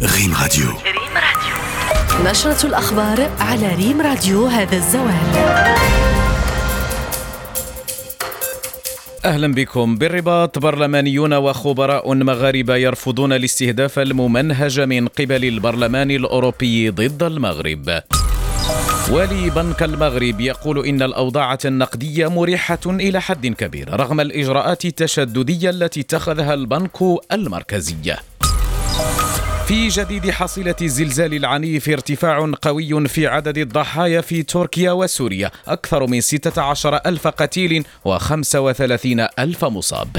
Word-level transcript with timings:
ريم 0.00 0.34
راديو. 0.42 0.66
ريم 0.66 1.14
راديو. 1.14 2.30
نشرة 2.30 2.66
الأخبار 2.66 3.30
على 3.40 3.74
ريم 3.74 4.00
راديو 4.00 4.46
هذا 4.46 4.76
الزوال. 4.76 5.14
أهلا 9.24 9.54
بكم. 9.54 9.96
بالرباط 9.96 10.58
برلمانيون 10.58 11.34
وخبراء 11.34 12.14
مغاربه 12.14 12.76
يرفضون 12.76 13.32
الاستهداف 13.32 13.98
الممنهج 13.98 14.80
من 14.80 15.08
قبل 15.08 15.44
البرلمان 15.44 16.10
الأوروبي 16.10 16.90
ضد 16.90 17.22
المغرب. 17.22 18.02
والي 19.10 19.50
بنك 19.50 19.82
المغرب 19.82 20.40
يقول 20.40 20.86
إن 20.86 21.02
الأوضاع 21.02 21.58
النقدية 21.64 22.28
مريحة 22.28 22.80
إلى 22.86 23.20
حد 23.20 23.46
كبير 23.46 24.00
رغم 24.00 24.20
الإجراءات 24.20 24.84
التشددية 24.84 25.70
التي 25.70 26.00
اتخذها 26.00 26.54
البنك 26.54 26.98
المركزي. 27.32 28.14
في 29.70 29.88
جديد 29.88 30.30
حصيلة 30.30 30.74
الزلزال 30.82 31.34
العنيف 31.34 31.88
ارتفاع 31.88 32.52
قوي 32.62 33.08
في 33.08 33.26
عدد 33.26 33.58
الضحايا 33.58 34.20
في 34.20 34.42
تركيا 34.42 34.92
وسوريا. 34.92 35.50
أكثر 35.68 36.06
من 36.06 36.20
16 36.20 37.00
ألف 37.06 37.26
قتيل 37.26 37.84
و35 38.08 39.28
ألف 39.38 39.64
مصاب. 39.64 40.16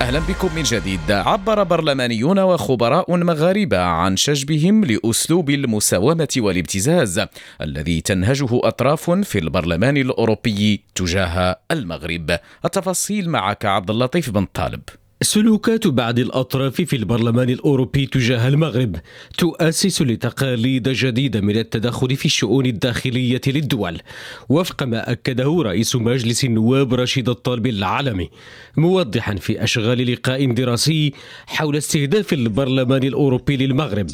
أهلا 0.00 0.18
بكم 0.18 0.54
من 0.56 0.62
جديد. 0.62 1.10
عبر 1.10 1.62
برلمانيون 1.62 2.38
وخبراء 2.38 3.16
مغاربة 3.16 3.78
عن 3.78 4.16
شجبهم 4.16 4.84
لأسلوب 4.84 5.50
المساومة 5.50 6.28
والابتزاز 6.36 7.20
الذي 7.60 8.00
تنهجه 8.00 8.48
أطراف 8.52 9.10
في 9.10 9.38
البرلمان 9.38 9.96
الأوروبي 9.96 10.84
تجاه 10.94 11.58
المغرب. 11.70 12.38
التفاصيل 12.64 13.30
معك 13.30 13.64
عبد 13.64 13.90
اللطيف 13.90 14.30
بن 14.30 14.44
طالب. 14.44 14.82
سلوكات 15.22 15.86
بعض 15.86 16.18
الأطراف 16.18 16.74
في 16.80 16.96
البرلمان 16.96 17.50
الأوروبي 17.50 18.06
تجاه 18.06 18.48
المغرب 18.48 18.96
تؤسس 19.38 20.02
لتقاليد 20.02 20.88
جديدة 20.88 21.40
من 21.40 21.56
التدخل 21.56 22.16
في 22.16 22.24
الشؤون 22.24 22.66
الداخلية 22.66 23.40
للدول 23.46 24.00
وفق 24.48 24.82
ما 24.82 25.12
أكده 25.12 25.62
رئيس 25.62 25.96
مجلس 25.96 26.44
النواب 26.44 26.94
رشيد 26.94 27.28
الطالب 27.28 27.66
العالمي 27.66 28.30
موضحا 28.76 29.34
في 29.34 29.64
أشغال 29.64 30.12
لقاء 30.12 30.52
دراسي 30.52 31.12
حول 31.46 31.76
استهداف 31.76 32.32
البرلمان 32.32 33.04
الأوروبي 33.04 33.56
للمغرب. 33.56 34.10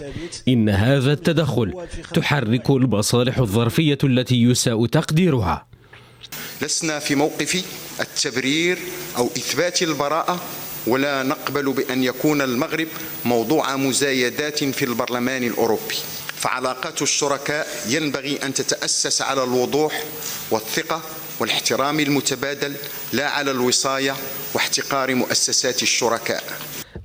إن 0.48 0.68
هذا 0.68 1.12
التدخل 1.12 1.74
تحرك 2.14 2.70
المصالح 2.70 3.38
الظرفية 3.38 3.98
التي 4.04 4.42
يساء 4.42 4.86
تقديرها. 4.86 5.66
لسنا 6.62 6.98
في 6.98 7.14
موقف 7.14 7.64
التبرير 8.00 8.78
أو 9.16 9.26
إثبات 9.26 9.82
البراءة 9.82 10.40
ولا 10.86 11.22
نقبل 11.22 11.72
بأن 11.72 12.04
يكون 12.04 12.42
المغرب 12.42 12.88
موضوع 13.24 13.76
مزايدات 13.76 14.64
في 14.64 14.84
البرلمان 14.84 15.44
الأوروبي. 15.44 15.96
فعلاقات 16.36 17.02
الشركاء 17.02 17.84
ينبغي 17.88 18.38
أن 18.42 18.54
تتأسس 18.54 19.22
على 19.22 19.44
الوضوح 19.44 20.04
والثقة 20.50 21.02
والاحترام 21.40 22.00
المتبادل 22.00 22.74
لا 23.12 23.28
على 23.30 23.50
الوصاية 23.50 24.16
واحتقار 24.54 25.14
مؤسسات 25.14 25.82
الشركاء. 25.82 26.44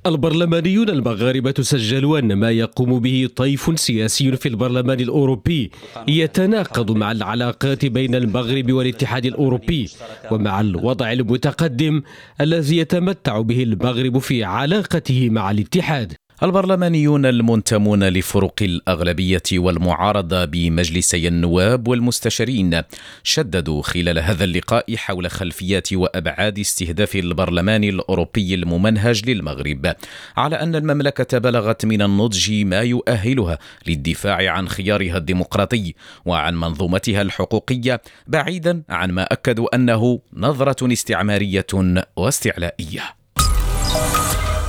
البرلمانيون 0.06 0.90
المغاربة 0.90 1.54
سجلوا 1.60 2.18
أن 2.18 2.32
ما 2.32 2.50
يقوم 2.50 3.00
به 3.00 3.28
طيف 3.36 3.80
سياسي 3.80 4.36
في 4.36 4.48
البرلمان 4.48 5.00
الأوروبي 5.00 5.70
يتناقض 6.08 6.90
مع 6.90 7.12
العلاقات 7.12 7.86
بين 7.86 8.14
المغرب 8.14 8.72
والاتحاد 8.72 9.26
الأوروبي 9.26 9.88
ومع 10.30 10.60
الوضع 10.60 11.12
المتقدم 11.12 12.02
الذي 12.40 12.76
يتمتع 12.76 13.40
به 13.40 13.62
المغرب 13.62 14.18
في 14.18 14.44
علاقته 14.44 15.30
مع 15.30 15.50
الاتحاد. 15.50 16.19
البرلمانيون 16.42 17.26
المنتمون 17.26 18.04
لفرق 18.04 18.62
الأغلبية 18.62 19.42
والمعارضة 19.52 20.44
بمجلسي 20.44 21.28
النواب 21.28 21.88
والمستشارين 21.88 22.82
شددوا 23.22 23.82
خلال 23.82 24.18
هذا 24.18 24.44
اللقاء 24.44 24.96
حول 24.96 25.30
خلفيات 25.30 25.92
وأبعاد 25.92 26.58
استهداف 26.58 27.16
البرلمان 27.16 27.84
الأوروبي 27.84 28.54
الممنهج 28.54 29.30
للمغرب 29.30 29.94
على 30.36 30.56
أن 30.56 30.74
المملكة 30.74 31.38
بلغت 31.38 31.84
من 31.84 32.02
النضج 32.02 32.52
ما 32.52 32.80
يؤهلها 32.80 33.58
للدفاع 33.86 34.52
عن 34.52 34.68
خيارها 34.68 35.16
الديمقراطي 35.16 35.94
وعن 36.24 36.54
منظومتها 36.54 37.22
الحقوقية 37.22 38.02
بعيدا 38.26 38.82
عن 38.88 39.10
ما 39.10 39.22
أكدوا 39.22 39.74
أنه 39.74 40.20
نظرة 40.34 40.92
استعمارية 40.92 41.66
واستعلائية. 42.16 43.19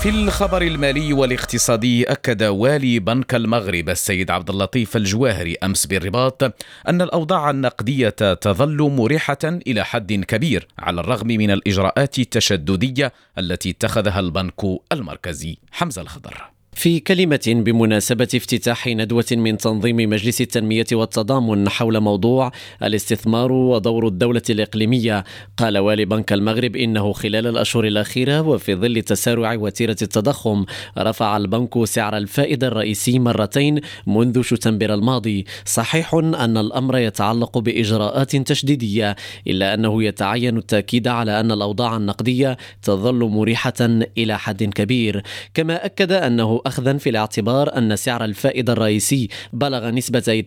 في 0.02 0.10
الخبر 0.10 0.62
المالي 0.62 1.14
والاقتصادي 1.14 2.04
أكد 2.04 2.44
والي 2.44 3.00
بنك 3.00 3.36
المغرب 3.36 3.90
السيد 3.90 4.32
عبد 4.32 4.50
اللطيف 4.50 4.98
الجواهري 4.98 5.56
أمس 5.64 5.86
بالرباط 5.86 6.44
أن 6.88 7.02
الأوضاع 7.02 7.50
النقدية 7.50 8.10
تظل 8.34 8.78
مريحة 8.82 9.38
إلى 9.44 9.86
حد 9.86 10.14
كبير 10.14 10.68
على 10.80 11.02
الرغم 11.02 11.28
من 11.28 11.52
الإجراءات 11.52 12.20
التشددية 12.20 13.14
التي 13.38 13.70
اتخذها 13.70 14.20
البنك 14.20 14.62
المركزي. 14.92 15.58
حمزة 15.72 16.02
الخضر. 16.02 16.52
في 16.74 17.00
كلمة 17.00 17.40
بمناسبة 17.48 18.28
افتتاح 18.36 18.88
ندوة 18.88 19.26
من 19.32 19.58
تنظيم 19.58 19.96
مجلس 19.96 20.42
التنمية 20.42 20.86
والتضامن 20.92 21.70
حول 21.70 22.00
موضوع 22.00 22.52
الاستثمار 22.84 23.52
ودور 23.52 24.08
الدولة 24.08 24.42
الإقليمية 24.50 25.24
قال 25.58 25.78
والي 25.78 26.06
بنك 26.06 26.34
المغرب 26.34 26.76
إنه 26.76 27.14
خلال 27.14 27.48
الأشهر 27.48 27.84
الأخيرة 27.84 28.42
وفي 28.42 28.76
ظل 28.76 29.02
تسارع 29.02 29.54
وتيرة 29.54 29.96
التضخم 30.02 30.66
رفع 30.98 31.38
البنك 31.38 31.86
سعر 31.86 32.18
الفائدة 32.18 32.68
الرئيسي 32.68 33.20
مرتين 33.20 33.80
منذ 34.08 34.42
شتنبر 34.42 34.94
الماضي. 34.94 35.46
صحيح 35.66 36.14
أن 36.14 36.58
الأمر 36.58 36.98
يتعلق 36.98 37.58
بإجراءات 37.58 38.36
تشديدية 38.36 39.16
إلا 39.48 39.74
أنه 39.74 40.04
يتعين 40.04 40.58
التأكيد 40.58 41.08
على 41.08 41.40
أن 41.40 41.52
الأوضاع 41.52 41.98
النقدية 41.98 42.58
تظل 42.84 43.24
مريحة 43.24 43.74
إلى 44.18 44.40
حد 44.40 44.64
كبير. 44.64 45.24
كما 45.54 45.86
أكد 45.86 46.12
أنه 46.12 46.61
أخذا 46.66 46.98
في 46.98 47.10
الاعتبار 47.10 47.78
أن 47.78 47.96
سعر 47.96 48.26
الفائدة 48.26 48.74
الرئيسي 48.74 49.28
بلغ 49.54 49.90
نسبة 49.90 50.44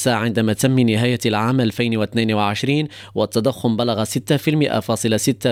2.5 0.00 0.08
عندما 0.08 0.52
تم 0.52 0.80
نهاية 0.80 1.18
العام 1.26 1.60
2022 1.60 2.88
والتضخم 3.14 3.76
بلغ 3.76 4.04
6.6 4.04 4.08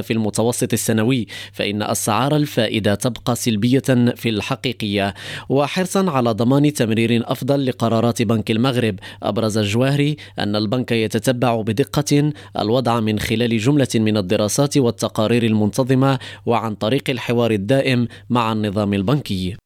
في 0.00 0.10
المتوسط 0.10 0.72
السنوي 0.72 1.26
فإن 1.52 1.82
أسعار 1.82 2.36
الفائدة 2.36 2.94
تبقى 2.94 3.36
سلبية 3.36 3.82
في 4.16 4.28
الحقيقية. 4.28 5.14
وحرصا 5.48 6.10
على 6.10 6.30
ضمان 6.30 6.72
تمرير 6.72 7.22
أفضل 7.32 7.66
لقرارات 7.66 8.22
بنك 8.22 8.50
المغرب 8.50 8.98
أبرز 9.22 9.58
الجواهري 9.58 10.16
أن 10.38 10.56
البنك 10.56 10.92
يتتبع 10.92 11.60
بدقة 11.60 12.32
الوضع 12.58 13.00
من 13.00 13.18
خلال 13.18 13.58
جملة 13.58 13.88
من 13.94 14.16
الدراسات 14.16 14.76
والتقارير 14.76 15.42
المنتظمة 15.42 16.18
وعن 16.46 16.74
طريق 16.74 17.10
الحوار 17.10 17.50
الدائم 17.50 18.08
مع 18.30 18.52
النظام 18.52 18.94
البنكي. 18.94 19.19
البنكي 19.20 19.56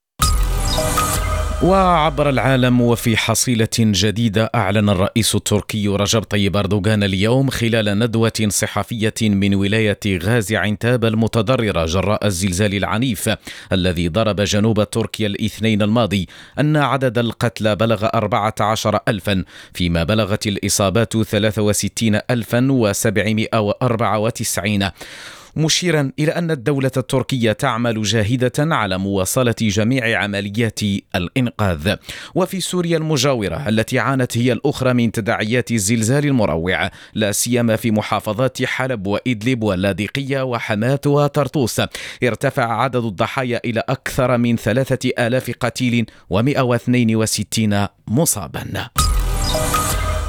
وعبر 1.62 2.28
العالم 2.28 2.81
وفي 2.81 3.16
حصيلة 3.16 3.69
جديدة 3.78 4.50
أعلن 4.54 4.88
الرئيس 4.88 5.34
التركي 5.34 5.88
رجب 5.88 6.22
طيب 6.22 6.56
أردوغان 6.56 7.03
اليوم 7.03 7.50
خلال 7.50 7.98
ندوة 7.98 8.32
صحفية 8.48 9.14
من 9.22 9.54
ولاية 9.54 9.98
غازي 10.06 10.56
عنتاب 10.56 11.04
المتضررة 11.04 11.87
جراء 11.87 12.26
الزلزال 12.26 12.75
العنيف 12.75 13.31
الذي 13.72 14.09
ضرب 14.09 14.41
جنوب 14.41 14.91
تركيا 14.91 15.26
الاثنين 15.26 15.82
الماضي 15.82 16.28
أن 16.60 16.76
عدد 16.76 17.19
القتلى 17.19 17.76
بلغ 17.76 18.06
14 18.06 19.00
ألفا 19.09 19.44
فيما 19.75 20.04
بلغت 20.04 20.47
الإصابات 20.47 21.22
63 21.22 22.20
ألفا 22.31 22.93
و794 22.93 24.91
مشيرا 25.56 26.12
إلى 26.19 26.32
أن 26.32 26.50
الدولة 26.50 26.91
التركية 26.97 27.53
تعمل 27.53 28.03
جاهدة 28.03 28.53
على 28.59 28.98
مواصلة 28.98 29.54
جميع 29.60 30.22
عمليات 30.22 30.81
الإنقاذ. 31.14 31.94
وفي 32.34 32.61
سوريا 32.61 32.96
المجاورة 32.96 33.69
التي 33.69 33.99
عانت 33.99 34.38
هي 34.38 34.52
الأخرى 34.52 34.93
من 34.93 35.12
تداعيات 35.12 35.70
الزلزال 35.70 36.25
المروع 36.26 36.90
لا 37.14 37.32
سيما 37.32 37.76
في 37.76 37.90
محافظات 37.90 38.62
حلب 38.64 39.06
وإدلب 39.06 39.62
واللاذقية 39.62 40.43
وحماة 40.43 41.00
وطرطوس. 41.06 41.81
ارتفع 42.23 42.82
عدد 42.82 43.05
الضحايا 43.05 43.61
إلى 43.64 43.82
أكثر 43.88 44.38
من 44.38 44.56
ثلاثة 44.56 45.11
آلاف 45.19 45.50
قتيل 45.61 46.06
و162 46.34 47.88
مصابا. 48.08 48.88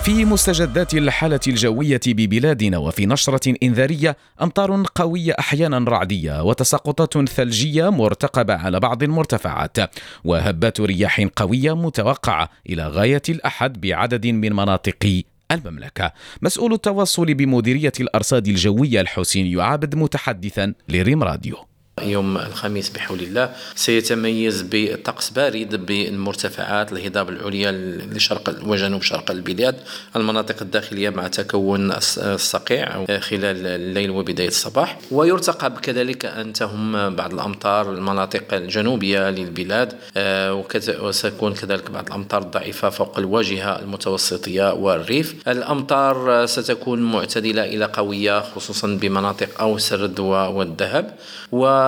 في 0.05 0.25
مستجدات 0.25 0.93
الحالة 0.93 1.39
الجوية 1.47 1.99
ببلادنا 2.07 2.77
وفي 2.77 3.05
نشرة 3.05 3.55
إنذارية 3.63 4.17
أمطار 4.41 4.83
قوية 4.95 5.35
أحيانا 5.39 5.89
رعدية 5.89 6.43
وتساقطات 6.43 7.29
ثلجية 7.29 7.89
مرتقبة 7.89 8.53
على 8.53 8.79
بعض 8.79 9.03
المرتفعات 9.03 9.77
وهبات 10.23 10.81
رياح 10.81 11.27
قوية 11.35 11.75
متوقعة 11.75 12.49
إلى 12.69 12.87
غاية 12.87 13.21
الأحد 13.29 13.81
بعدد 13.81 14.27
من 14.27 14.53
مناطق 14.53 15.23
المملكة. 15.51 16.11
مسؤول 16.41 16.73
التواصل 16.73 17.33
بمديرية 17.33 17.93
الأرصاد 17.99 18.47
الجوية 18.47 19.01
الحسين 19.01 19.45
يعابد 19.45 19.95
متحدثا 19.95 20.73
لريم 20.89 21.23
راديو. 21.23 21.57
يوم 22.03 22.37
الخميس 22.37 22.89
بحول 22.89 23.19
الله 23.19 23.49
سيتميز 23.75 24.65
بطقس 24.71 25.29
بارد 25.29 25.85
بالمرتفعات 25.85 26.91
الهضاب 26.91 27.29
العليا 27.29 27.71
لشرق 28.11 28.55
وجنوب 28.63 29.01
شرق 29.01 29.31
البلاد 29.31 29.75
المناطق 30.15 30.55
الداخلية 30.61 31.09
مع 31.09 31.27
تكون 31.27 31.91
الصقيع 32.17 33.05
خلال 33.19 33.67
الليل 33.67 34.09
وبداية 34.09 34.47
الصباح. 34.47 34.97
ويرتقب 35.11 35.77
كذلك 35.77 36.25
أن 36.25 36.53
تهم 36.53 37.15
بعض 37.15 37.33
الأمطار 37.33 37.91
المناطق 37.93 38.53
الجنوبية 38.53 39.29
للبلاد 39.29 39.93
آه، 40.17 40.65
وستكون 41.01 41.53
كذلك 41.53 41.91
بعض 41.91 42.07
الأمطار 42.07 42.41
الضعيفة 42.41 42.89
فوق 42.89 43.17
الواجهة 43.17 43.79
المتوسطية 43.79 44.73
والريف. 44.73 45.35
الأمطار 45.47 46.45
ستكون 46.45 47.01
معتدلة 47.01 47.63
إلى 47.63 47.85
قوية 47.85 48.39
خصوصا 48.39 48.87
بمناطق 48.87 49.63
الردوة 49.93 50.49
والذهب. 50.49 51.15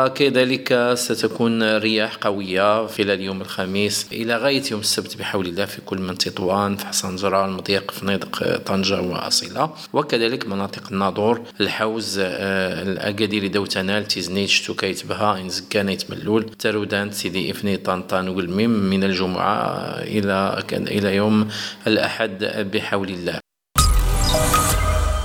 وكذلك 0.05 0.93
ستكون 0.93 1.77
رياح 1.77 2.15
قوية 2.15 2.87
خلال 2.87 3.21
يوم 3.21 3.41
الخميس. 3.41 4.07
إلى 4.11 4.37
غاية 4.37 4.63
يوم 4.71 4.79
السبت 4.79 5.17
بحول 5.17 5.45
الله 5.45 5.65
في 5.65 5.81
كل 5.81 5.97
من 5.97 6.17
تطوان 6.17 6.75
فحصان 6.75 7.17
زرار 7.17 7.45
المضيق 7.45 7.91
فنيدق 7.91 8.57
طنجة 8.65 9.01
وأصيلة. 9.01 9.69
وكذلك 9.93 10.47
مناطق 10.47 10.83
الناظور 10.91 11.41
الحوز 11.61 12.19
آه، 12.19 12.81
الأكادير 12.81 13.47
دوتنال 13.47 14.07
تيزنيت 14.07 14.51
توكيت 14.65 15.05
بها 15.05 15.37
إن 15.37 15.49
زكانيت 15.49 16.11
ملول 16.11 16.43
ترودان 16.43 17.11
سيدي 17.11 17.51
إفني 17.51 17.77
طنطان 17.77 18.29
والميم 18.29 18.69
من 18.69 19.03
الجمعة 19.03 19.67
إلى 20.01 20.63
إلى 20.71 21.15
يوم 21.15 21.47
الأحد 21.87 22.43
بحول 22.73 23.09
الله. 23.09 23.46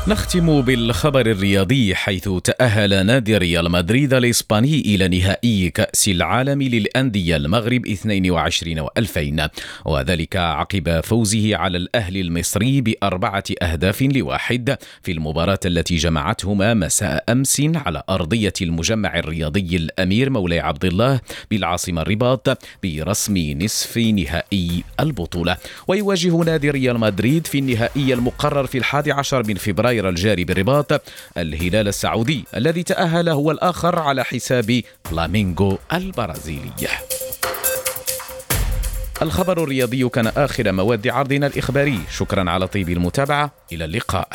نختم 0.09 0.61
بالخبر 0.61 1.21
الرياضي 1.21 1.95
حيث 1.95 2.29
تأهل 2.29 3.07
نادي 3.07 3.37
ريال 3.37 3.71
مدريد 3.71 4.15
الإسباني 4.15 4.81
إلى 4.81 5.09
نهائي 5.09 5.71
كأس 5.71 6.09
العالم 6.09 6.63
للأندية 6.63 7.37
المغرب 7.37 7.87
22 7.87 8.87
و2000 8.87 9.49
وذلك 9.85 10.37
عقب 10.37 11.01
فوزه 11.01 11.57
على 11.57 11.79
الأهلي 11.79 12.21
المصري 12.21 12.81
بأربعة 12.81 13.45
أهداف 13.63 14.03
لواحد 14.03 14.77
في 15.03 15.13
المباراة 15.13 15.61
التي 15.67 15.97
جمعتهما 15.97 16.75
مساء 16.75 17.25
أمس 17.29 17.63
على 17.75 18.03
أرضية 18.11 18.53
المجمع 18.63 19.19
الرياضي 19.19 19.77
الأمير 19.77 20.31
مولاي 20.31 20.61
عبد 20.61 20.85
الله 20.85 21.21
بالعاصمة 21.51 22.03
الرباط 22.03 22.59
برسم 22.83 23.37
نصف 23.63 23.99
نهائي 23.99 24.85
البطولة. 25.01 25.57
ويواجه 25.89 26.37
نادي 26.37 26.71
ريال 26.71 26.99
مدريد 26.99 27.47
في 27.47 27.59
النهائي 27.59 28.15
المقرر 28.15 28.67
في 28.67 28.79
الحادي 28.79 29.13
عشر 29.13 29.47
من 29.49 29.55
فبراير 29.55 29.92
فبراير 29.93 30.09
الجاري 30.09 30.45
بالرباط 30.45 31.03
الهلال 31.37 31.89
السعودي 31.89 32.45
الذي 32.57 32.83
تأهل 32.83 33.29
هو 33.29 33.51
الآخر 33.51 33.99
على 33.99 34.25
حساب 34.25 34.83
فلامينغو 35.05 35.79
البرازيلي. 35.93 36.89
الخبر 39.23 39.63
الرياضي 39.63 40.09
كان 40.09 40.27
آخر 40.27 40.73
مواد 40.73 41.09
عرضنا 41.09 41.47
الإخباري. 41.47 41.99
شكرا 42.11 42.51
على 42.51 42.67
طيب 42.67 42.89
المتابعة. 42.89 43.53
إلى 43.73 43.85
اللقاء. 43.85 44.29